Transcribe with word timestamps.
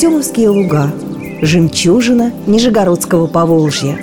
Артемовские 0.00 0.48
луга 0.48 0.90
Жемчужина 1.42 2.32
Нижегородского 2.46 3.26
Поволжья. 3.26 3.98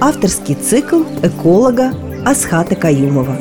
Авторский 0.00 0.54
цикл 0.54 1.02
эколога 1.22 1.92
Асхата 2.24 2.74
Каюмова. 2.74 3.36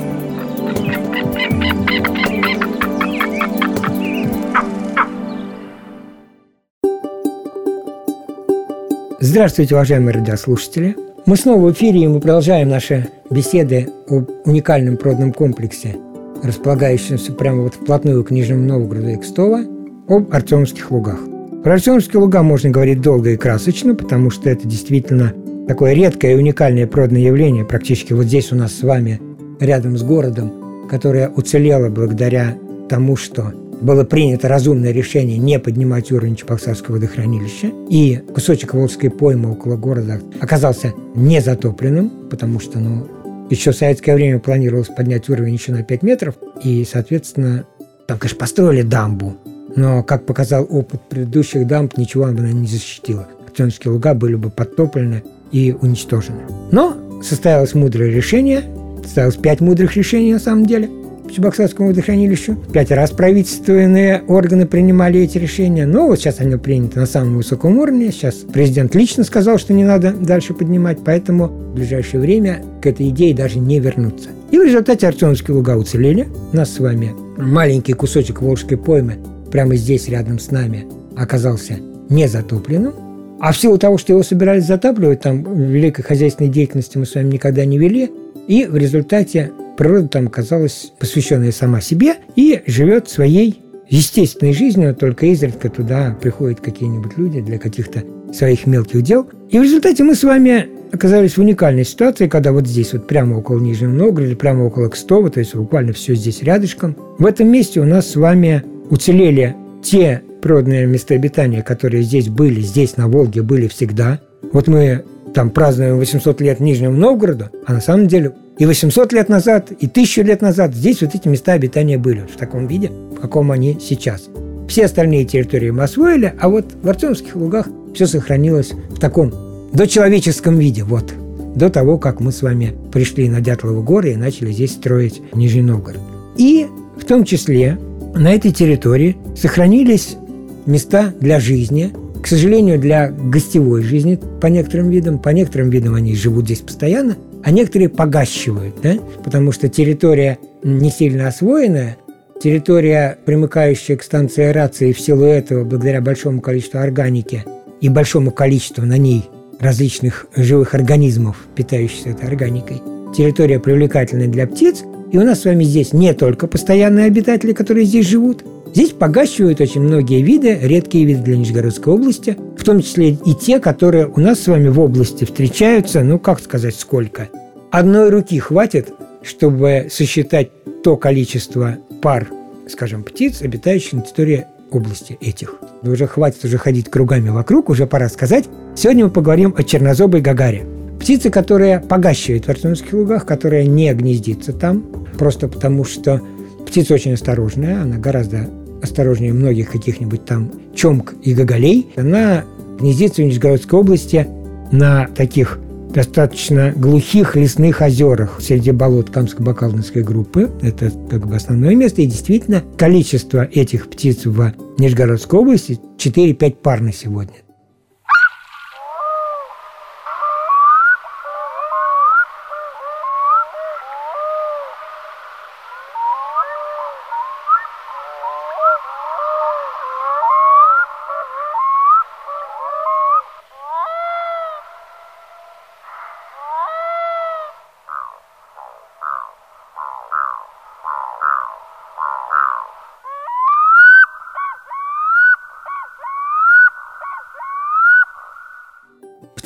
Здравствуйте, 9.21 9.75
уважаемые 9.75 10.13
радиослушатели! 10.13 10.97
Мы 11.25 11.37
снова 11.37 11.69
в 11.69 11.71
эфире, 11.71 12.01
и 12.01 12.07
мы 12.07 12.19
продолжаем 12.19 12.67
наши 12.67 13.07
беседы 13.29 13.87
об 14.09 14.29
уникальном 14.43 14.97
природном 14.97 15.31
комплексе, 15.31 15.95
располагающемся 16.43 17.31
прямо 17.31 17.61
вот 17.61 17.75
вплотную 17.75 18.25
к 18.25 18.31
Нижнему 18.31 18.65
Новгороду 18.65 19.07
и 19.07 19.15
Кстово, 19.15 19.76
об 20.07 20.33
Артемовских 20.33 20.91
лугах. 20.91 21.19
Про 21.63 21.73
Артемовские 21.73 22.21
луга 22.21 22.43
можно 22.43 22.69
говорить 22.69 23.01
долго 23.01 23.31
и 23.31 23.37
красочно, 23.37 23.93
потому 23.95 24.29
что 24.29 24.49
это 24.49 24.67
действительно 24.67 25.33
такое 25.67 25.93
редкое 25.93 26.33
и 26.33 26.37
уникальное 26.37 26.87
природное 26.87 27.21
явление, 27.21 27.65
практически 27.65 28.13
вот 28.13 28.25
здесь 28.25 28.51
у 28.51 28.55
нас 28.55 28.73
с 28.73 28.83
вами, 28.83 29.19
рядом 29.59 29.97
с 29.97 30.03
городом, 30.03 30.87
которое 30.89 31.29
уцелело 31.29 31.89
благодаря 31.89 32.55
тому, 32.89 33.15
что 33.15 33.53
было 33.81 34.03
принято 34.03 34.47
разумное 34.47 34.91
решение 34.91 35.37
не 35.37 35.59
поднимать 35.59 36.11
уровень 36.11 36.35
Чебоксарского 36.35 36.95
водохранилища, 36.95 37.71
и 37.89 38.17
кусочек 38.33 38.73
Волжской 38.73 39.09
поймы 39.09 39.51
около 39.51 39.75
города 39.75 40.21
оказался 40.39 40.93
не 41.15 41.41
затопленным, 41.41 42.11
потому 42.29 42.59
что 42.59 42.79
ну, 42.79 43.07
еще 43.49 43.71
в 43.71 43.75
советское 43.75 44.15
время 44.15 44.39
планировалось 44.39 44.87
поднять 44.87 45.29
уровень 45.29 45.53
еще 45.53 45.73
на 45.73 45.83
5 45.83 46.03
метров, 46.03 46.35
и, 46.63 46.85
соответственно, 46.89 47.65
там, 48.07 48.17
конечно, 48.17 48.39
построили 48.39 48.81
дамбу, 48.81 49.35
но, 49.77 50.03
как 50.03 50.25
показал 50.25 50.67
опыт 50.69 50.99
предыдущих 51.07 51.65
дамб, 51.65 51.97
ничего 51.97 52.25
она 52.25 52.51
не 52.51 52.67
защитила. 52.67 53.27
Артемовские 53.45 53.93
луга 53.93 54.13
были 54.13 54.35
бы 54.35 54.49
подтоплены 54.49 55.23
и 55.53 55.73
уничтожены. 55.79 56.41
Но 56.71 56.97
состоялось 57.23 57.73
мудрое 57.73 58.11
решение, 58.11 58.63
состоялось 59.03 59.37
пять 59.37 59.61
мудрых 59.61 59.95
решений 59.95 60.33
на 60.33 60.39
самом 60.39 60.65
деле– 60.65 60.89
Чебоксарскому 61.31 61.89
водохранилищу. 61.89 62.55
Пять 62.73 62.91
раз 62.91 63.11
правительственные 63.11 64.23
органы 64.27 64.65
принимали 64.65 65.21
эти 65.21 65.37
решения. 65.37 65.85
Но 65.85 66.07
вот 66.07 66.19
сейчас 66.19 66.39
они 66.39 66.55
приняты 66.55 66.99
на 66.99 67.05
самом 67.05 67.37
высоком 67.37 67.77
уровне. 67.79 68.11
Сейчас 68.11 68.35
президент 68.35 68.95
лично 68.95 69.23
сказал, 69.23 69.57
что 69.57 69.73
не 69.73 69.83
надо 69.83 70.13
дальше 70.13 70.53
поднимать, 70.53 70.99
поэтому 71.03 71.47
в 71.47 71.75
ближайшее 71.75 72.21
время 72.21 72.63
к 72.81 72.85
этой 72.85 73.09
идее 73.09 73.35
даже 73.35 73.59
не 73.59 73.79
вернуться. 73.79 74.29
И 74.51 74.57
в 74.57 74.63
результате 74.63 75.07
Артемовские 75.07 75.57
луга 75.57 75.75
уцелели. 75.75 76.27
У 76.53 76.55
нас 76.55 76.73
с 76.73 76.79
вами 76.79 77.13
маленький 77.37 77.93
кусочек 77.93 78.41
Волжской 78.41 78.77
поймы 78.77 79.17
прямо 79.51 79.75
здесь, 79.75 80.07
рядом 80.07 80.39
с 80.39 80.51
нами, 80.51 80.85
оказался 81.15 81.79
не 82.09 82.27
затопленным. 82.27 82.93
А 83.39 83.51
в 83.51 83.57
силу 83.57 83.77
того, 83.77 83.97
что 83.97 84.13
его 84.13 84.23
собирались 84.23 84.65
затапливать, 84.65 85.21
там 85.21 85.43
великой 85.43 86.03
хозяйственной 86.03 86.49
деятельности 86.49 86.97
мы 86.97 87.05
с 87.05 87.13
вами 87.13 87.33
никогда 87.33 87.65
не 87.65 87.77
вели, 87.77 88.09
и 88.47 88.65
в 88.65 88.75
результате 88.75 89.51
природа 89.77 90.07
там 90.07 90.27
оказалась 90.27 90.91
посвященная 90.99 91.51
сама 91.51 91.81
себе 91.81 92.15
и 92.35 92.61
живет 92.65 93.09
своей 93.09 93.61
естественной 93.89 94.53
жизнью, 94.53 94.95
только 94.95 95.27
изредка 95.27 95.69
туда 95.69 96.17
приходят 96.19 96.59
какие-нибудь 96.61 97.17
люди 97.17 97.41
для 97.41 97.59
каких-то 97.59 98.03
своих 98.33 98.65
мелких 98.65 99.01
дел. 99.03 99.27
И 99.49 99.59
в 99.59 99.63
результате 99.63 100.03
мы 100.03 100.15
с 100.15 100.23
вами 100.23 100.67
оказались 100.91 101.37
в 101.37 101.41
уникальной 101.41 101.85
ситуации, 101.85 102.27
когда 102.27 102.51
вот 102.51 102.67
здесь, 102.67 102.93
вот 102.93 103.07
прямо 103.07 103.35
около 103.35 103.59
Нижнего 103.59 103.91
Новгорода, 103.91 104.35
прямо 104.35 104.63
около 104.63 104.89
Кстова, 104.89 105.29
то 105.29 105.39
есть 105.39 105.55
буквально 105.55 105.93
все 105.93 106.15
здесь 106.15 106.41
рядышком, 106.41 106.97
в 107.17 107.25
этом 107.25 107.49
месте 107.49 107.79
у 107.79 107.85
нас 107.85 108.07
с 108.07 108.15
вами 108.15 108.63
уцелели 108.89 109.55
те 109.83 110.21
природные 110.41 110.85
места 110.85 111.15
обитания, 111.15 111.61
которые 111.61 112.03
здесь 112.03 112.29
были, 112.29 112.61
здесь 112.61 112.97
на 112.97 113.07
Волге 113.07 113.41
были 113.41 113.67
всегда. 113.67 114.19
Вот 114.51 114.67
мы 114.67 115.03
там 115.33 115.49
празднуем 115.49 115.97
800 115.97 116.41
лет 116.41 116.59
Нижнему 116.59 116.95
Новгороду, 116.95 117.45
а 117.65 117.73
на 117.73 117.81
самом 117.81 118.07
деле 118.07 118.33
и 118.57 118.65
800 118.65 119.13
лет 119.13 119.29
назад, 119.29 119.71
и 119.71 119.85
1000 119.85 120.21
лет 120.23 120.41
назад 120.41 120.73
здесь 120.73 121.01
вот 121.01 121.13
эти 121.13 121.27
места 121.27 121.53
обитания 121.53 121.97
были 121.97 122.21
в 122.21 122.37
таком 122.37 122.67
виде, 122.67 122.89
в 122.89 123.19
каком 123.19 123.51
они 123.51 123.77
сейчас. 123.79 124.29
Все 124.67 124.85
остальные 124.85 125.25
территории 125.25 125.69
мы 125.69 125.83
освоили, 125.83 126.33
а 126.39 126.49
вот 126.49 126.73
в 126.81 126.89
Артемских 126.89 127.35
лугах 127.35 127.67
все 127.93 128.07
сохранилось 128.07 128.73
в 128.89 128.99
таком 128.99 129.33
дочеловеческом 129.73 130.57
виде, 130.57 130.83
вот, 130.83 131.13
до 131.55 131.69
того, 131.69 131.97
как 131.97 132.19
мы 132.19 132.31
с 132.31 132.41
вами 132.41 132.75
пришли 132.91 133.29
на 133.29 133.41
Дятловы 133.41 133.83
горы 133.83 134.13
и 134.13 134.15
начали 134.15 134.51
здесь 134.51 134.71
строить 134.71 135.21
Нижний 135.33 135.61
Новгород. 135.61 136.01
И 136.37 136.67
в 136.97 137.05
том 137.05 137.23
числе 137.25 137.77
на 138.17 138.33
этой 138.33 138.51
территории 138.51 139.17
сохранились 139.35 140.17
места 140.65 141.13
для 141.19 141.39
жизни, 141.39 141.93
к 142.21 142.27
сожалению, 142.27 142.79
для 142.79 143.09
гостевой 143.09 143.83
жизни 143.83 144.19
по 144.41 144.47
некоторым 144.47 144.89
видам, 144.89 145.19
по 145.19 145.29
некоторым 145.29 145.69
видам 145.69 145.95
они 145.95 146.15
живут 146.15 146.45
здесь 146.45 146.59
постоянно, 146.59 147.15
а 147.43 147.51
некоторые 147.51 147.89
погащивают, 147.89 148.75
да? 148.81 148.97
потому 149.23 149.51
что 149.51 149.69
территория 149.69 150.37
не 150.63 150.89
сильно 150.89 151.27
освоенная, 151.27 151.97
территория, 152.41 153.17
примыкающая 153.25 153.95
к 153.95 154.03
станции 154.03 154.43
аэрации, 154.43 154.91
в 154.91 154.99
силу 154.99 155.23
этого, 155.23 155.63
благодаря 155.63 156.01
большому 156.01 156.41
количеству 156.41 156.79
органики 156.79 157.45
и 157.79 157.89
большому 157.89 158.31
количеству 158.31 158.85
на 158.85 158.97
ней 158.97 159.23
различных 159.59 160.27
живых 160.35 160.73
организмов, 160.73 161.37
питающихся 161.55 162.09
этой 162.09 162.27
органикой, 162.27 162.81
территория 163.15 163.59
привлекательная 163.59 164.27
для 164.27 164.47
птиц, 164.47 164.83
и 165.11 165.17
у 165.17 165.23
нас 165.23 165.41
с 165.41 165.45
вами 165.45 165.63
здесь 165.63 165.93
не 165.93 166.13
только 166.13 166.47
постоянные 166.47 167.05
обитатели, 167.05 167.53
которые 167.53 167.85
здесь 167.85 168.07
живут, 168.07 168.43
Здесь 168.73 168.91
погащивают 168.91 169.59
очень 169.59 169.81
многие 169.81 170.21
виды, 170.21 170.59
редкие 170.61 171.05
виды 171.05 171.23
для 171.23 171.37
Нижегородской 171.37 171.93
области, 171.93 172.37
в 172.57 172.63
том 172.63 172.81
числе 172.81 173.11
и 173.11 173.33
те, 173.33 173.59
которые 173.59 174.07
у 174.07 174.19
нас 174.19 174.41
с 174.41 174.47
вами 174.47 174.67
в 174.67 174.79
области 174.79 175.23
встречаются, 175.23 176.03
ну, 176.03 176.19
как 176.19 176.39
сказать, 176.39 176.75
сколько. 176.75 177.29
Одной 177.71 178.09
руки 178.09 178.37
хватит, 178.37 178.93
чтобы 179.23 179.87
сосчитать 179.89 180.51
то 180.83 180.95
количество 180.95 181.77
пар, 182.03 182.27
скажем, 182.69 183.03
птиц, 183.03 183.41
обитающих 183.41 183.93
на 183.93 184.01
территории 184.01 184.45
области 184.69 185.17
этих. 185.21 185.55
Уже 185.81 186.05
хватит 186.05 186.45
уже 186.45 186.57
ходить 186.57 186.91
кругами 186.91 187.29
вокруг, 187.29 187.69
уже 187.69 187.87
пора 187.87 188.09
сказать. 188.09 188.45
Сегодня 188.75 189.05
мы 189.05 189.11
поговорим 189.11 189.55
о 189.57 189.63
чернозобой 189.63 190.21
гагаре. 190.21 190.76
Птицы, 191.07 191.29
которая 191.29 191.79
погащивает 191.79 192.47
в 192.47 192.49
Артемовских 192.49 192.91
лугах, 192.91 193.25
которая 193.25 193.65
не 193.65 193.93
гнездится 193.93 194.51
там, 194.51 194.83
просто 195.17 195.47
потому 195.47 195.85
что 195.85 196.21
птица 196.67 196.95
очень 196.95 197.13
осторожная, 197.13 197.81
она 197.81 197.95
гораздо 197.95 198.49
осторожнее 198.83 199.31
многих 199.31 199.71
каких-нибудь 199.71 200.25
там 200.25 200.51
чомк 200.75 201.13
и 201.23 201.33
гоголей. 201.33 201.87
Она 201.95 202.43
гнездится 202.77 203.21
в 203.21 203.25
Нижегородской 203.25 203.79
области 203.79 204.27
на 204.73 205.07
таких 205.15 205.59
достаточно 205.93 206.73
глухих 206.75 207.37
лесных 207.37 207.79
озерах 207.79 208.41
среди 208.41 208.71
болот 208.71 209.09
Камско-Бакалнской 209.09 210.03
группы. 210.03 210.51
Это 210.61 210.91
как 211.09 211.25
бы 211.25 211.37
основное 211.37 211.73
место. 211.73 212.01
И 212.01 212.05
действительно, 212.05 212.63
количество 212.77 213.45
этих 213.45 213.89
птиц 213.89 214.25
в 214.25 214.51
Нижегородской 214.77 215.39
области 215.39 215.79
4-5 215.97 216.55
пар 216.55 216.81
на 216.81 216.91
сегодня. 216.91 217.46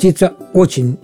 Птица 0.02 0.32
очень 0.52 0.98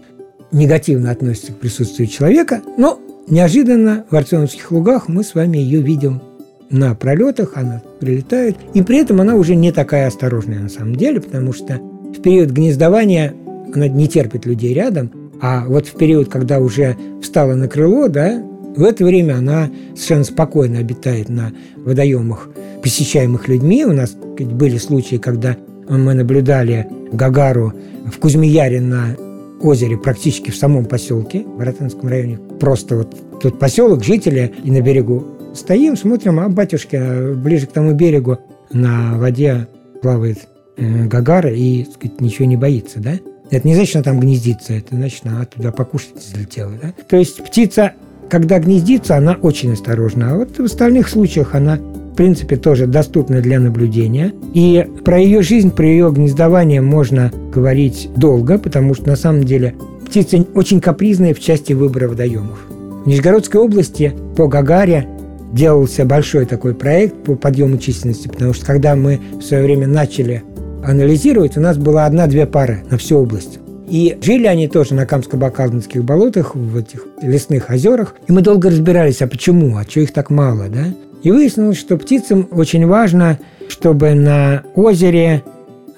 негативно 0.51 1.13
относится 1.13 1.53
к 1.53 1.59
присутствию 1.61 2.09
человека, 2.09 2.63
но 2.77 2.99
неожиданно 3.29 4.05
в 4.11 4.17
Артемовских 4.17 4.73
лугах 4.73 5.07
мы 5.07 5.23
с 5.23 5.37
вами 5.37 5.57
ее 5.57 5.81
видим 5.81 6.21
на 6.69 6.97
пролетах, 6.97 7.53
она 7.55 7.81
прилетает, 8.01 8.57
и 8.75 8.83
при 8.83 8.99
этом 8.99 9.21
она 9.21 9.37
уже 9.37 9.55
не 9.55 9.71
такая 9.71 10.09
осторожная 10.09 10.59
на 10.59 10.69
самом 10.69 10.97
деле, 10.97 11.21
потому 11.21 11.53
что 11.53 11.75
в 11.77 12.21
период 12.23 12.51
гнездования 12.51 13.35
она 13.73 13.87
не 13.87 14.09
терпит 14.09 14.47
людей 14.47 14.75
рядом, 14.75 15.13
а 15.41 15.65
вот 15.69 15.87
в 15.87 15.97
период, 15.97 16.29
когда 16.29 16.59
уже 16.59 16.97
встала 17.23 17.55
на 17.55 17.69
крыло, 17.69 18.09
да, 18.09 18.43
в 18.75 18.83
это 18.83 19.05
время 19.05 19.35
она 19.35 19.71
совершенно 19.95 20.25
спокойно 20.25 20.81
обитает 20.81 21.29
на 21.29 21.53
водоемах, 21.77 22.49
посещаемых 22.83 23.47
людьми. 23.47 23.85
У 23.85 23.93
нас 23.93 24.11
были 24.11 24.77
случаи, 24.79 25.17
когда 25.19 25.57
мы 25.89 26.15
наблюдали 26.15 26.87
Гагару 27.13 27.73
в 28.07 28.19
Кузьмияре 28.19 28.81
на 28.81 29.17
озере, 29.61 29.97
практически 29.97 30.51
в 30.51 30.57
самом 30.57 30.85
поселке, 30.85 31.45
в 31.45 31.61
Ротанском 31.61 32.09
районе. 32.09 32.39
Просто 32.61 32.97
вот 32.97 33.41
тут 33.41 33.59
поселок, 33.59 34.05
жители, 34.05 34.53
и 34.63 34.71
на 34.71 34.81
берегу 34.81 35.27
стоим, 35.55 35.97
смотрим, 35.97 36.39
а 36.41 36.49
батюшки 36.49 37.35
ближе 37.35 37.67
к 37.67 37.73
тому 37.73 37.93
берегу 37.95 38.39
на 38.71 39.19
воде 39.19 39.69
плавает 40.03 40.49
э, 40.77 41.07
Гагара 41.07 41.53
и, 41.53 41.85
так 41.85 41.95
сказать, 41.95 42.21
ничего 42.21 42.47
не 42.47 42.57
боится, 42.57 43.01
да? 43.01 43.13
Это 43.51 43.67
не 43.67 43.75
значит, 43.75 43.91
что 43.91 43.99
она 44.01 44.05
там 44.05 44.21
гнездится, 44.21 44.75
это 44.75 44.95
значит, 44.95 45.25
она 45.25 45.45
туда 45.47 45.73
покушать 45.73 46.23
залетела, 46.23 46.73
да? 46.81 46.93
То 47.09 47.17
есть 47.17 47.43
птица, 47.43 47.93
когда 48.29 48.59
гнездится, 48.59 49.17
она 49.17 49.39
очень 49.41 49.73
осторожна, 49.73 50.33
а 50.33 50.37
вот 50.37 50.59
в 50.59 50.65
остальных 50.65 51.09
случаях 51.09 51.55
она 51.55 51.79
принципе, 52.19 52.57
тоже 52.57 52.89
доступна 52.89 53.41
для 53.41 53.61
наблюдения. 53.61 54.33
И 54.53 54.85
про 55.05 55.21
ее 55.21 55.41
жизнь, 55.41 55.71
про 55.71 55.87
ее 55.87 56.11
гнездование 56.11 56.81
можно 56.81 57.33
говорить 57.55 58.11
долго, 58.17 58.59
потому 58.59 58.95
что 58.95 59.07
на 59.07 59.15
самом 59.15 59.45
деле 59.45 59.77
птица 60.05 60.45
очень 60.55 60.81
капризная 60.81 61.33
в 61.33 61.39
части 61.39 61.75
выбора 61.75 62.09
водоемов. 62.09 62.59
В 63.05 63.07
Нижегородской 63.07 63.61
области 63.61 64.13
по 64.37 64.49
Гагаре 64.49 65.07
делался 65.53 66.05
большой 66.05 66.45
такой 66.45 66.75
проект 66.75 67.15
по 67.23 67.37
подъему 67.37 67.79
численности, 67.79 68.27
потому 68.27 68.53
что 68.53 68.67
когда 68.67 68.97
мы 68.97 69.21
в 69.39 69.43
свое 69.43 69.63
время 69.63 69.87
начали 69.87 70.43
анализировать, 70.85 71.57
у 71.57 71.61
нас 71.61 71.79
была 71.79 72.05
одна-две 72.05 72.47
пары 72.47 72.83
на 72.91 72.99
всю 72.99 73.19
область. 73.19 73.61
И 73.89 74.19
жили 74.21 74.47
они 74.47 74.67
тоже 74.67 74.95
на 74.95 75.05
Камско-Бакалнских 75.05 76.03
болотах, 76.03 76.57
в 76.57 76.77
этих 76.77 77.07
лесных 77.23 77.71
озерах. 77.71 78.17
И 78.27 78.33
мы 78.33 78.43
долго 78.43 78.71
разбирались, 78.71 79.23
а 79.23 79.29
почему, 79.29 79.77
а 79.77 79.85
что 79.85 80.01
их 80.01 80.13
так 80.13 80.31
мало, 80.31 80.69
да? 80.69 80.87
И 81.23 81.31
выяснилось, 81.31 81.79
что 81.79 81.97
птицам 81.97 82.49
очень 82.51 82.87
важно, 82.87 83.39
чтобы 83.69 84.15
на 84.15 84.63
озере 84.75 85.43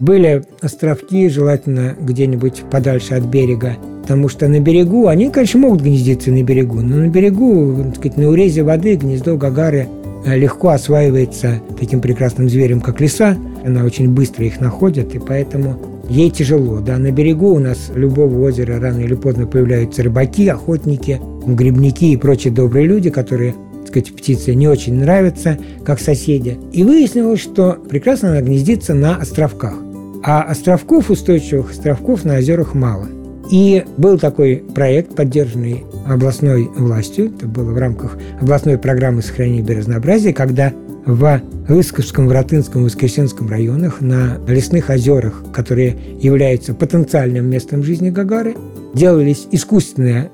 были 0.01 0.45
островки, 0.61 1.29
желательно 1.29 1.95
где-нибудь 2.01 2.65
подальше 2.71 3.15
от 3.15 3.25
берега, 3.25 3.77
потому 4.03 4.29
что 4.29 4.49
на 4.49 4.61
берегу, 4.61 5.07
они, 5.09 5.31
конечно, 5.31 5.61
могут 5.61 5.83
гнездиться 5.83 6.31
на 6.31 6.43
берегу, 6.43 6.81
но 6.81 6.97
на 6.97 7.09
берегу, 7.09 7.85
так 7.85 7.97
сказать, 7.97 8.17
на 8.17 8.29
урезе 8.29 8.63
воды 8.63 8.97
гнездо 8.97 9.37
Гагары 9.37 9.89
э, 10.25 10.39
легко 10.39 10.71
осваивается 10.71 11.61
таким 11.79 12.01
прекрасным 12.01 12.49
зверем, 12.49 12.81
как 12.81 13.01
лиса. 13.01 13.37
Она 13.65 13.85
очень 13.85 14.09
быстро 14.09 14.47
их 14.47 14.59
находит, 14.61 15.15
и 15.15 15.19
поэтому 15.19 15.77
ей 16.09 16.31
тяжело. 16.31 16.81
Да, 16.81 16.97
на 16.97 17.13
берегу 17.13 17.55
у 17.55 17.59
нас 17.59 17.93
любого 17.95 18.41
озера 18.43 18.81
рано 18.81 19.01
или 19.01 19.15
поздно 19.15 19.47
появляются 19.47 20.03
рыбаки, 20.03 20.49
охотники, 20.49 21.21
грибники 21.47 22.13
и 22.13 22.17
прочие 22.17 22.53
добрые 22.53 22.87
люди, 22.87 23.11
которые 23.11 23.55
сказать, 23.91 24.15
птице 24.15 24.55
не 24.55 24.69
очень 24.69 24.95
нравятся, 24.95 25.59
как 25.85 26.01
соседи. 26.01 26.59
И 26.73 26.83
выяснилось, 26.83 27.41
что 27.41 27.73
прекрасно 27.73 28.31
она 28.31 28.41
гнездится 28.41 28.95
на 28.95 29.17
островках. 29.17 29.75
А 30.23 30.43
островков, 30.43 31.11
устойчивых 31.11 31.73
островков 31.73 32.25
на 32.25 32.39
озерах 32.39 32.75
мало– 32.75 33.09
и 33.51 33.85
был 33.97 34.19
такой 34.19 34.63
проект, 34.75 35.17
поддержанный 35.17 35.85
областной 36.07 36.71
властью, 36.77 37.33
это 37.37 37.47
было 37.47 37.73
в 37.73 37.79
рамках 37.79 38.17
областной 38.41 38.79
программы 38.79 39.23
сохранения 39.23 39.63
биоразнообразия, 39.63 40.33
когда 40.33 40.73
в 41.05 41.43
Лысковском, 41.69 42.29
Воротынском 42.29 42.85
Воскресенском 42.85 43.49
районах 43.49 44.01
на 44.01 44.39
лесных 44.47 44.89
озерах, 44.89 45.43
которые 45.53 45.97
являются 46.21 46.75
потенциальным 46.75 47.47
местом 47.47 47.83
жизни 47.83 48.11
Гагары, 48.11 48.55
делались 48.95 49.49
искусственные 49.51 50.31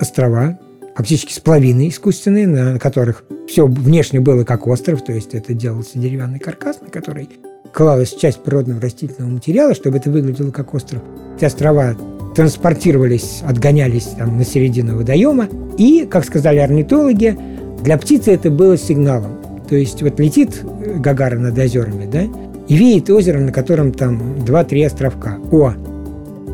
острова, 0.00 0.58
фактически 0.96 1.32
сплавины 1.32 1.88
искусственные, 1.88 2.46
на 2.46 2.78
которых 2.78 3.24
все 3.46 3.66
внешне 3.66 4.20
было 4.20 4.44
как 4.44 4.66
остров, 4.66 5.04
то 5.04 5.12
есть 5.12 5.34
это 5.34 5.52
делался 5.52 5.98
деревянный 5.98 6.38
каркас, 6.38 6.80
на 6.80 6.88
который 6.88 7.28
клалась 7.72 8.14
часть 8.14 8.42
природного 8.42 8.80
растительного 8.80 9.30
материала, 9.30 9.74
чтобы 9.74 9.98
это 9.98 10.10
выглядело 10.10 10.50
как 10.50 10.72
остров. 10.72 11.02
Эти 11.36 11.44
острова 11.44 11.94
транспортировались, 12.34 13.42
отгонялись 13.46 14.14
там 14.16 14.38
на 14.38 14.44
середину 14.44 14.96
водоема. 14.96 15.48
И, 15.76 16.06
как 16.10 16.24
сказали 16.24 16.58
орнитологи, 16.58 17.36
для 17.82 17.98
птицы 17.98 18.32
это 18.32 18.50
было 18.50 18.78
сигналом. 18.78 19.38
То 19.68 19.76
есть 19.76 20.02
вот 20.02 20.18
летит 20.18 20.62
Гагара 20.96 21.38
над 21.38 21.58
озерами, 21.58 22.08
да, 22.10 22.22
и 22.68 22.76
видит 22.76 23.10
озеро, 23.10 23.40
на 23.40 23.52
котором 23.52 23.92
там 23.92 24.36
2-3 24.46 24.86
островка. 24.86 25.38
О, 25.52 25.74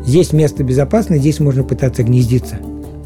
здесь 0.05 0.33
место 0.33 0.63
безопасное, 0.63 1.19
здесь 1.19 1.39
можно 1.39 1.63
пытаться 1.63 2.03
гнездиться. 2.03 2.57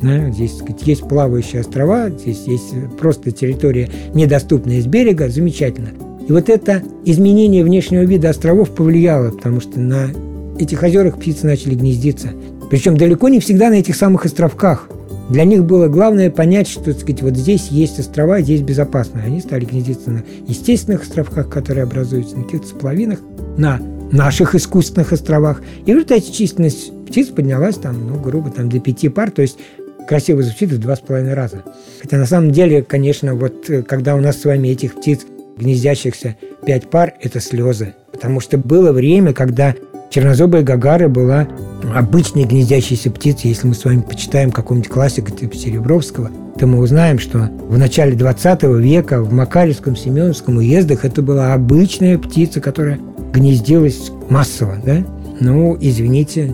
Да, 0.01 0.29
здесь 0.29 0.57
сказать, 0.57 0.85
есть 0.85 1.07
плавающие 1.07 1.61
острова, 1.61 2.09
здесь 2.09 2.44
есть 2.45 2.73
просто 2.99 3.31
территория, 3.31 3.89
недоступная 4.13 4.81
с 4.81 4.85
берега, 4.85 5.29
замечательно. 5.29 5.89
И 6.27 6.31
вот 6.31 6.49
это 6.49 6.83
изменение 7.05 7.63
внешнего 7.63 8.03
вида 8.03 8.29
островов 8.29 8.71
повлияло, 8.71 9.31
потому 9.31 9.61
что 9.61 9.79
на 9.79 10.09
этих 10.59 10.83
озерах 10.83 11.17
птицы 11.17 11.45
начали 11.45 11.75
гнездиться. 11.75 12.29
Причем 12.69 12.97
далеко 12.97 13.29
не 13.29 13.39
всегда 13.39 13.69
на 13.69 13.75
этих 13.75 13.95
самых 13.95 14.25
островках. 14.25 14.89
Для 15.29 15.44
них 15.44 15.65
было 15.65 15.88
главное 15.88 16.29
понять, 16.29 16.67
что 16.67 16.85
так 16.85 16.99
сказать, 16.99 17.21
вот 17.21 17.35
здесь 17.35 17.67
есть 17.67 17.99
острова, 17.99 18.41
здесь 18.41 18.61
безопасно. 18.61 19.21
Они 19.25 19.41
стали 19.41 19.65
гнездиться 19.65 20.11
на 20.11 20.23
естественных 20.47 21.03
островках, 21.03 21.49
которые 21.49 21.83
образуются 21.83 22.38
на 22.38 22.44
каких-то 22.44 22.67
сплавинах, 22.67 23.19
на 23.57 23.79
наших 24.11 24.55
искусственных 24.55 25.11
островах. 25.11 25.61
И 25.85 25.91
в 25.91 25.95
результате 25.95 26.31
численность 26.31 26.94
птиц 27.07 27.27
поднялась 27.27 27.75
там, 27.75 28.07
ну, 28.07 28.19
грубо, 28.19 28.49
там, 28.51 28.69
до 28.69 28.79
пяти 28.79 29.09
пар, 29.09 29.31
то 29.31 29.41
есть 29.41 29.57
красиво 30.07 30.42
звучит 30.42 30.71
в 30.71 30.80
два 30.80 30.95
с 30.95 31.00
половиной 31.00 31.33
раза. 31.33 31.63
Хотя 32.01 32.18
на 32.18 32.25
самом 32.25 32.51
деле, 32.51 32.83
конечно, 32.83 33.36
вот 33.36 33.69
э, 33.69 33.83
когда 33.83 34.15
у 34.15 34.21
нас 34.21 34.42
с 34.42 34.45
вами 34.45 34.69
этих 34.69 34.95
птиц 34.95 35.21
гнездящихся 35.57 36.36
пять 36.65 36.89
пар, 36.89 37.13
это 37.21 37.39
слезы. 37.39 37.95
Потому 38.12 38.39
что 38.39 38.57
было 38.57 38.92
время, 38.92 39.33
когда 39.33 39.75
Чернозобая 40.09 40.63
гагара 40.63 41.09
была 41.09 41.48
обычной 41.94 42.45
гнездящейся 42.45 43.12
птицей. 43.12 43.50
Если 43.50 43.68
мы 43.68 43.74
с 43.74 43.83
вами 43.83 44.01
почитаем 44.01 44.51
какого-нибудь 44.51 44.89
классика 44.89 45.31
типа 45.31 45.56
Серебровского, 45.56 46.31
то 46.57 46.65
мы 46.65 46.80
узнаем, 46.80 47.19
что 47.19 47.50
в 47.68 47.77
начале 47.77 48.15
20 48.15 48.63
века 48.63 49.21
в 49.21 49.33
Макаревском, 49.33 49.95
Семеновском 49.95 50.57
уездах 50.57 51.04
это 51.04 51.21
была 51.21 51.54
обычная 51.54 52.18
птица, 52.18 52.62
которая 52.62 53.00
гнездилась 53.33 54.12
массово. 54.30 54.77
Да? 54.83 55.04
Ну, 55.39 55.77
извините, 55.80 56.51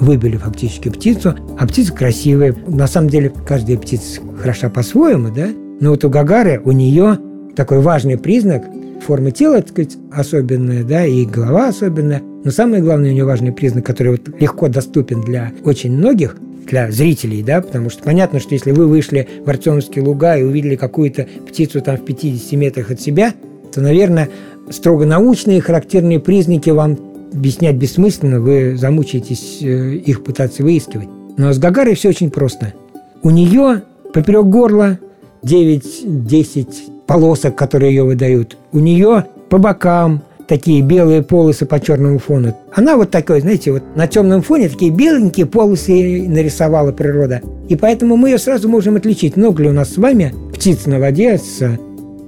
выбили 0.00 0.36
фактически 0.36 0.88
птицу, 0.88 1.34
а 1.58 1.66
птица 1.66 1.92
красивая. 1.92 2.54
На 2.66 2.86
самом 2.86 3.08
деле, 3.08 3.32
каждая 3.46 3.76
птица 3.76 4.20
хороша 4.40 4.68
по-своему, 4.68 5.30
да? 5.30 5.48
Но 5.80 5.90
вот 5.90 6.04
у 6.04 6.10
Гагары, 6.10 6.60
у 6.64 6.72
нее 6.72 7.18
такой 7.56 7.80
важный 7.80 8.18
признак– 8.18 8.64
формы 9.00 9.30
тела, 9.30 9.56
так 9.56 9.70
сказать, 9.70 9.96
особенная, 10.12 10.84
да, 10.84 11.04
и 11.04 11.24
голова 11.24 11.68
особенная. 11.68 12.22
Но 12.44 12.50
самый 12.50 12.80
главный 12.80 13.10
у 13.10 13.12
нее 13.12 13.24
важный 13.24 13.52
признак, 13.52 13.86
который 13.86 14.12
вот 14.12 14.40
легко 14.40 14.68
доступен 14.68 15.20
для 15.22 15.52
очень 15.64 15.96
многих, 15.96 16.36
для 16.66 16.90
зрителей, 16.90 17.42
да, 17.42 17.60
потому 17.60 17.90
что 17.90 18.02
понятно, 18.04 18.38
что 18.38 18.54
если 18.54 18.70
вы 18.70 18.86
вышли 18.86 19.26
в 19.44 19.50
Артемовские 19.50 20.04
луга 20.04 20.36
и 20.36 20.42
увидели 20.42 20.76
какую-то 20.76 21.26
птицу 21.48 21.80
там 21.80 21.96
в 21.96 22.04
50 22.04 22.52
метрах 22.52 22.90
от 22.90 23.00
себя, 23.00 23.34
то, 23.74 23.80
наверное, 23.80 24.28
строго 24.70 25.04
научные 25.04 25.60
характерные 25.60 26.20
признаки 26.20 26.70
вам 26.70 26.96
объяснять 27.32 27.76
бессмысленно, 27.76 28.40
вы 28.40 28.76
замучаетесь 28.76 29.58
э, 29.62 29.94
их 29.94 30.24
пытаться 30.24 30.62
выискивать. 30.62 31.08
Но 31.36 31.52
с 31.52 31.58
Гагарой 31.58 31.94
все 31.94 32.10
очень 32.10 32.30
просто. 32.30 32.74
У 33.22 33.30
нее 33.30 33.82
поперек 34.12 34.46
горла 34.46 34.98
9-10 35.42 36.66
полосок, 37.06 37.56
которые 37.56 37.94
ее 37.94 38.04
выдают. 38.04 38.56
У 38.72 38.78
нее 38.78 39.26
по 39.48 39.58
бокам 39.58 40.22
такие 40.46 40.82
белые 40.82 41.22
полосы 41.22 41.64
по 41.64 41.78
черному 41.78 42.18
фону. 42.18 42.56
Она 42.74 42.96
вот 42.96 43.10
такой, 43.10 43.40
знаете, 43.40 43.72
вот 43.72 43.82
на 43.94 44.06
темном 44.06 44.42
фоне 44.42 44.68
такие 44.68 44.90
беленькие 44.90 45.46
полосы 45.46 46.26
нарисовала 46.28 46.92
природа. 46.92 47.40
И 47.68 47.76
поэтому 47.76 48.16
мы 48.16 48.30
ее 48.30 48.38
сразу 48.38 48.68
можем 48.68 48.96
отличить. 48.96 49.36
Много 49.36 49.62
ли 49.62 49.68
у 49.68 49.72
нас 49.72 49.94
с 49.94 49.96
вами 49.96 50.34
птиц 50.52 50.86
на 50.86 50.98
воде 50.98 51.38
с 51.38 51.78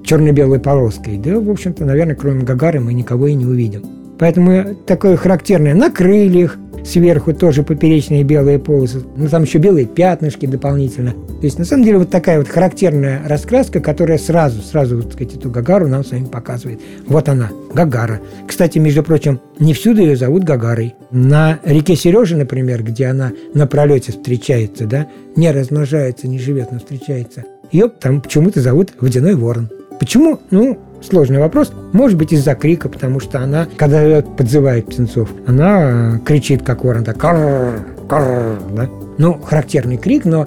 черно-белой 0.05 0.61
полоской? 0.61 1.19
Да, 1.19 1.41
в 1.41 1.51
общем-то, 1.51 1.85
наверное, 1.85 2.15
кроме 2.15 2.43
Гагары 2.43 2.79
мы 2.79 2.95
никого 2.95 3.27
и 3.27 3.35
не 3.35 3.45
увидим. 3.45 4.02
Поэтому 4.19 4.75
такое 4.87 5.17
характерное 5.17 5.75
на 5.75 5.91
крыльях, 5.91 6.57
сверху 6.85 7.33
тоже 7.33 7.63
поперечные 7.63 8.25
белые 8.25 8.59
полосы, 8.59 9.03
ну 9.17 9.29
там 9.29 9.45
еще 9.45 9.59
белые 9.59 9.87
пятнышки 9.87 10.47
дополнительно. 10.47 11.13
То 11.13 11.47
есть 11.47 11.59
на 11.59 11.65
самом 11.65 11.85
деле 11.85 11.99
вот 11.99 12.11
такая 12.11 12.39
вот 12.39 12.49
характерная 12.49 13.23
раскраска, 13.27 13.81
которая 13.81 14.19
сразу, 14.19 14.63
сразу, 14.63 14.97
вот, 14.97 15.13
сказать, 15.13 15.35
эту 15.35 15.51
Гагару 15.51 15.89
нам 15.89 16.05
с 16.05 16.11
вами 16.11 16.27
показывает. 16.27 16.81
Вот 17.07 17.29
она, 17.29 17.51
Гагара. 17.75 18.21
Кстати, 18.47 18.79
между 18.79 19.03
прочим, 19.03 19.41
не 19.59 19.75
всюду 19.75 20.03
ее 20.03 20.17
зовут 20.17 20.45
Гагарой. 20.45 20.95
На 21.11 21.59
реке 21.65 21.97
Сережи, 21.97 22.37
например, 22.37 22.83
где 22.83 23.07
она 23.07 23.33
на 23.55 23.67
пролете 23.67 24.13
встречается, 24.13 24.87
да, 24.87 25.07
не 25.37 25.51
размножается, 25.51 26.29
не 26.29 26.39
живет, 26.39 26.71
но 26.73 26.79
встречается, 26.79 27.45
ее 27.71 27.89
там 27.89 28.21
почему-то 28.21 28.61
зовут 28.61 28.93
Водяной 29.01 29.35
Ворон. 29.35 29.69
Почему? 29.99 30.41
Ну, 30.51 30.79
сложный 31.03 31.39
вопрос. 31.39 31.73
Может 31.93 32.17
быть, 32.17 32.33
из-за 32.33 32.55
крика, 32.55 32.89
потому 32.89 33.21
что 33.21 33.41
она, 33.41 33.67
когда 33.77 34.23
подзывает 34.23 34.87
птенцов, 34.87 35.29
она 35.47 36.21
кричит, 36.25 36.63
как 36.63 36.85
ворон, 36.85 37.05
так 37.05 37.19
карр, 37.19 37.85
карр, 38.09 38.59
да? 38.75 38.89
Ну, 39.19 39.35
характерный 39.35 39.99
крик, 39.99 40.25
но 40.25 40.47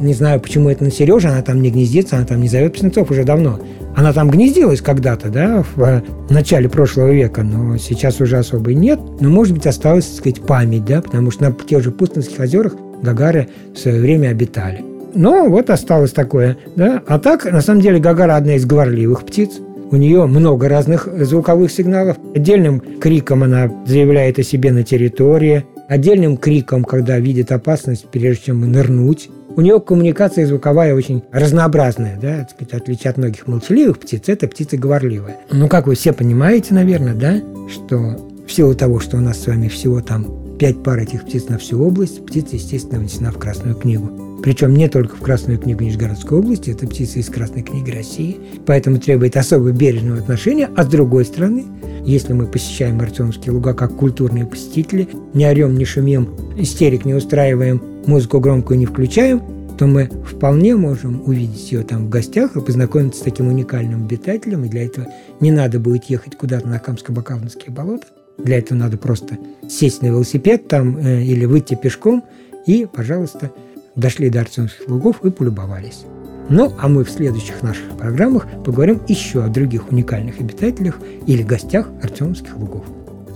не 0.00 0.14
знаю, 0.14 0.40
почему 0.40 0.68
это 0.68 0.84
на 0.84 0.90
Сереже, 0.90 1.28
она 1.28 1.42
там 1.42 1.62
не 1.62 1.70
гнездится, 1.70 2.16
она 2.16 2.26
там 2.26 2.40
не 2.40 2.48
зовет 2.48 2.74
птенцов 2.74 3.10
уже 3.10 3.24
давно. 3.24 3.60
Она 3.94 4.12
там 4.12 4.30
гнездилась 4.30 4.80
когда-то, 4.80 5.28
да, 5.28 5.64
в 5.76 6.02
начале 6.30 6.68
прошлого 6.68 7.12
века, 7.12 7.42
но 7.42 7.76
сейчас 7.76 8.20
уже 8.20 8.38
особо 8.38 8.72
и 8.72 8.74
нет. 8.74 8.98
Но, 9.20 9.28
может 9.28 9.54
быть, 9.54 9.66
осталась, 9.66 10.06
так 10.06 10.16
сказать, 10.16 10.40
память, 10.40 10.84
да, 10.84 11.02
потому 11.02 11.30
что 11.30 11.44
на 11.44 11.52
тех 11.52 11.82
же 11.82 11.90
Пустынских 11.90 12.40
озерах 12.40 12.74
Гагары 13.02 13.48
в 13.74 13.78
свое 13.78 14.00
время 14.00 14.28
обитали. 14.28 14.82
Но 15.14 15.46
вот 15.48 15.68
осталось 15.68 16.12
такое, 16.12 16.56
да. 16.74 17.02
А 17.06 17.18
так, 17.18 17.44
на 17.44 17.60
самом 17.60 17.82
деле, 17.82 17.98
Гагара 17.98 18.36
одна 18.36 18.54
из 18.54 18.64
говорливых 18.64 19.24
птиц. 19.24 19.50
У 19.92 19.96
нее 19.96 20.24
много 20.24 20.70
разных 20.70 21.06
звуковых 21.20 21.70
сигналов. 21.70 22.16
Отдельным 22.34 22.80
криком 22.98 23.42
она 23.42 23.70
заявляет 23.84 24.38
о 24.38 24.42
себе 24.42 24.72
на 24.72 24.84
территории, 24.84 25.66
отдельным 25.86 26.38
криком, 26.38 26.82
когда 26.82 27.18
видит 27.18 27.52
опасность, 27.52 28.06
прежде 28.10 28.46
чем 28.46 28.62
нырнуть. 28.72 29.28
У 29.54 29.60
нее 29.60 29.80
коммуникация 29.80 30.46
звуковая 30.46 30.94
очень 30.94 31.22
разнообразная, 31.30 32.18
да, 32.18 32.48
сказать, 32.50 32.72
отличие 32.72 33.10
от 33.10 33.18
многих 33.18 33.46
молчаливых 33.46 33.98
птиц, 33.98 34.22
это 34.28 34.48
птица 34.48 34.78
говорливая. 34.78 35.36
Ну, 35.50 35.68
как 35.68 35.86
вы 35.86 35.94
все 35.94 36.14
понимаете, 36.14 36.72
наверное, 36.72 37.14
да, 37.14 37.42
что 37.68 38.16
в 38.46 38.50
силу 38.50 38.74
того, 38.74 38.98
что 38.98 39.18
у 39.18 39.20
нас 39.20 39.42
с 39.42 39.46
вами 39.46 39.68
всего 39.68 40.00
там 40.00 40.56
пять 40.58 40.82
пар 40.82 41.00
этих 41.00 41.26
птиц 41.26 41.50
на 41.50 41.58
всю 41.58 41.84
область, 41.84 42.24
птица, 42.24 42.56
естественно, 42.56 42.98
внесена 42.98 43.30
в 43.30 43.36
Красную 43.36 43.74
книгу. 43.74 44.31
Причем 44.42 44.74
не 44.74 44.88
только 44.88 45.14
в 45.16 45.20
Красную 45.20 45.58
книгу 45.58 45.84
Нижегородской 45.84 46.38
области, 46.38 46.70
это 46.70 46.86
птица 46.86 47.20
из 47.20 47.28
Красной 47.28 47.62
книги 47.62 47.90
России, 47.90 48.38
поэтому 48.66 48.98
требует 48.98 49.36
особо 49.36 49.70
бережного 49.70 50.18
отношения, 50.18 50.68
а 50.76 50.82
с 50.82 50.88
другой 50.88 51.24
стороны, 51.24 51.64
если 52.04 52.32
мы 52.32 52.46
посещаем 52.46 53.00
Артемские 53.00 53.52
луга 53.52 53.72
как 53.72 53.96
культурные 53.96 54.44
посетители, 54.44 55.08
не 55.32 55.46
орем, 55.46 55.76
не 55.76 55.84
шумим, 55.84 56.28
истерик 56.56 57.04
не 57.04 57.14
устраиваем, 57.14 57.80
музыку 58.06 58.40
громкую 58.40 58.80
не 58.80 58.86
включаем, 58.86 59.40
то 59.78 59.86
мы 59.86 60.10
вполне 60.28 60.76
можем 60.76 61.22
увидеть 61.24 61.70
ее 61.70 61.82
там 61.82 62.06
в 62.06 62.08
гостях 62.08 62.56
и 62.56 62.60
познакомиться 62.60 63.20
с 63.20 63.24
таким 63.24 63.48
уникальным 63.48 64.04
обитателем. 64.04 64.64
И 64.64 64.68
для 64.68 64.84
этого 64.84 65.06
не 65.40 65.50
надо 65.50 65.80
будет 65.80 66.04
ехать 66.04 66.36
куда-то 66.36 66.68
на 66.68 66.76
Камско-Бакалнские 66.76 67.70
болота. 67.70 68.06
Для 68.38 68.58
этого 68.58 68.78
надо 68.78 68.96
просто 68.96 69.38
сесть 69.68 70.02
на 70.02 70.06
велосипед 70.06 70.68
там 70.68 70.98
э, 70.98 71.22
или 71.22 71.44
выйти 71.44 71.74
пешком 71.74 72.24
и, 72.66 72.86
пожалуйста, 72.92 73.50
дошли 73.96 74.30
до 74.30 74.40
Артемских 74.40 74.88
лугов 74.88 75.24
и 75.24 75.30
полюбовались. 75.30 76.04
Ну, 76.48 76.72
а 76.78 76.88
мы 76.88 77.04
в 77.04 77.10
следующих 77.10 77.62
наших 77.62 77.96
программах 77.96 78.46
поговорим 78.64 79.00
еще 79.08 79.44
о 79.44 79.48
других 79.48 79.90
уникальных 79.90 80.40
обитателях 80.40 80.98
или 81.26 81.42
гостях 81.42 81.88
Артемских 82.02 82.56
лугов. 82.56 82.84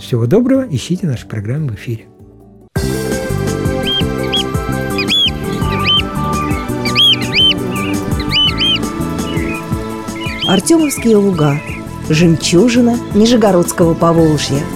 Всего 0.00 0.26
доброго, 0.26 0.66
ищите 0.68 1.06
наши 1.06 1.26
программы 1.26 1.68
в 1.68 1.74
эфире. 1.76 2.06
Артемовские 10.48 11.16
луга. 11.16 11.60
Жемчужина 12.08 12.96
Нижегородского 13.14 13.94
Поволжья– 13.94 14.62